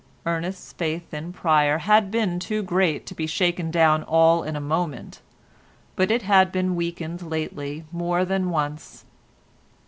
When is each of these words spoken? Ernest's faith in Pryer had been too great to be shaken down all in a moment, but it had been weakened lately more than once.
Ernest's 0.25 0.73
faith 0.73 1.13
in 1.13 1.31
Pryer 1.31 1.77
had 1.77 2.09
been 2.09 2.39
too 2.39 2.63
great 2.63 3.05
to 3.05 3.13
be 3.13 3.27
shaken 3.27 3.69
down 3.69 4.01
all 4.01 4.41
in 4.41 4.55
a 4.55 4.59
moment, 4.59 5.21
but 5.95 6.09
it 6.09 6.23
had 6.23 6.51
been 6.51 6.75
weakened 6.75 7.21
lately 7.21 7.85
more 7.91 8.25
than 8.25 8.49
once. 8.49 9.05